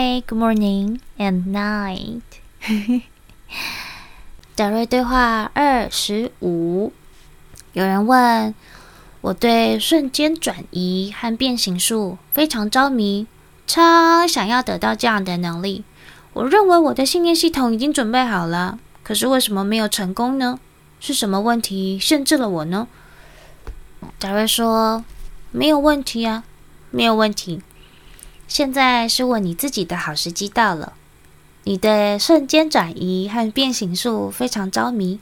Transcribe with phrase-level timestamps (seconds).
[0.00, 2.22] Good morning and night。
[4.56, 6.94] 德瑞对话二十五。
[7.74, 8.54] 有人问，
[9.20, 13.26] 我对瞬间转移和变形术非常着迷，
[13.66, 15.84] 超想要得到这样的能力。
[16.32, 20.58] 我认为我的信念系统已经准备好了，可是为什么没有成功呢？
[20.98, 22.88] 是什么问题限制了我呢？
[24.18, 25.04] 德瑞说
[25.52, 26.44] ：“没有问题啊，
[26.90, 27.60] 没有问题。
[28.50, 30.94] 现在是问你自己的好时机到了。
[31.62, 35.20] 你的瞬间转移和变形术非常着迷，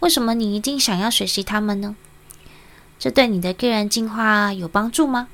[0.00, 1.96] 为什么你一定想要学习它们呢？
[2.98, 5.28] 这对你的个人进化有帮助吗？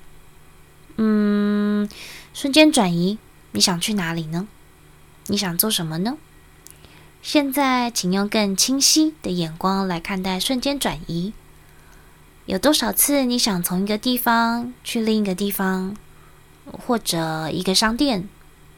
[0.97, 1.89] 嗯，
[2.33, 3.19] 瞬间转移，
[3.51, 4.47] 你想去哪里呢？
[5.27, 6.17] 你想做什么呢？
[7.21, 11.33] 现在，请用更清晰的眼光来看待瞬间转移。
[12.47, 15.97] 有多少次你想从一个地方去另一个地方，
[16.73, 18.29] 或者一个商店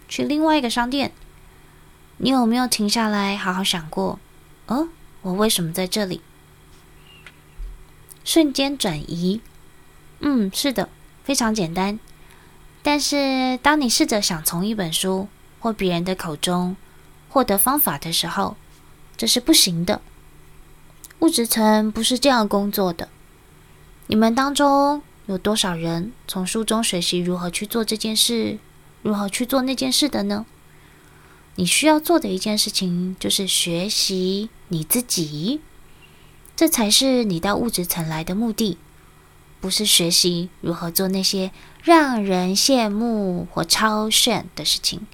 [0.09, 1.13] 去另外一个商店？
[2.19, 4.19] 你有没有停下来好好想过？
[4.67, 4.89] 哦，
[5.23, 6.21] 我为什么在这里？
[8.25, 9.41] 瞬间转移，
[10.21, 10.89] 嗯，是的，
[11.23, 12.01] 非常简单。
[12.83, 15.29] 但是，当你试着想从一本书
[15.61, 16.77] 或别人的口中
[17.29, 18.57] 获得方法的时候，
[19.17, 20.01] 这是不行的。
[21.21, 23.09] 物质层不是这样工作的。
[24.07, 28.59] 你们当中有多少人从书中学习如何去做这件事，
[29.03, 30.47] 如何去做那件事的呢？
[31.57, 35.61] 你需要做的一件事情就是学习你自己，
[36.55, 38.79] 这才是你到物质层来的目的，
[39.61, 41.51] 不是学习如何做那些
[41.83, 45.07] 让人羡慕或超炫的事情。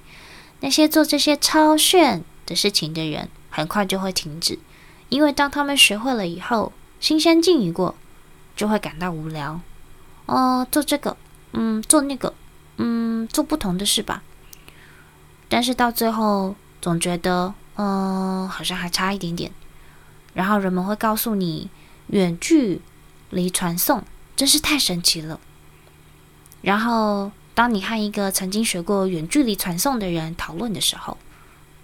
[0.59, 4.59] 那些做这些超炫的事情的人，很快就会停止，
[5.09, 7.95] 因为当他们学会了以后，新鲜劲一过。
[8.55, 9.59] 就会感到无聊，
[10.25, 11.17] 哦，做这个，
[11.51, 12.33] 嗯，做那个，
[12.77, 14.23] 嗯，做不同的事吧。
[15.49, 19.51] 但是到最后，总觉得，嗯，好像还差一点点。
[20.33, 21.69] 然后人们会告诉你，
[22.07, 22.81] 远距
[23.29, 24.03] 离传送
[24.35, 25.39] 真是太神奇了。
[26.61, 31.17] 然后，当你和一个曾经学过远距离传送的人讨论的时候，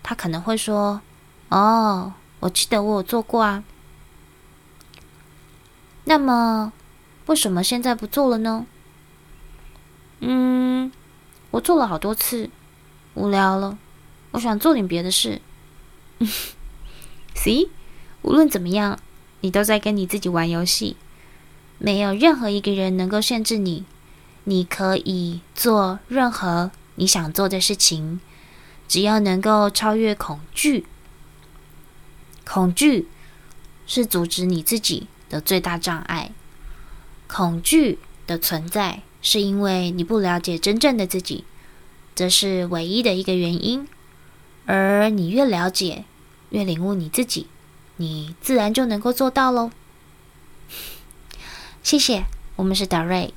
[0.01, 1.01] 他可能会说
[1.49, 3.63] ：“哦，我记得我有做过啊。”
[6.05, 6.73] 那么，
[7.29, 8.65] 为什么现在不做了呢？
[10.19, 10.91] 嗯，
[11.51, 12.49] 我做了好多次，
[13.13, 13.77] 无聊了，
[14.31, 15.39] 我想做点别的事。
[17.35, 17.69] See，
[18.23, 18.97] 无论怎么样，
[19.41, 20.97] 你都在跟你自己玩游戏。
[21.77, 23.85] 没有任何一个人能够限制你，
[24.45, 28.19] 你可以做任何你想做的事情，
[28.87, 30.87] 只要能够超越恐惧。
[32.43, 33.07] 恐惧
[33.85, 36.31] 是阻止你自己的最大障碍，
[37.31, 41.43] 恐惧的存在是因为你不了解真正的自己，
[42.15, 43.87] 这是唯一的一个原因。
[44.65, 46.05] 而你越了解，
[46.49, 47.47] 越领悟你自己，
[47.97, 49.71] 你自然就能够做到喽。
[51.83, 52.25] 谢谢，
[52.55, 53.33] 我们是达瑞。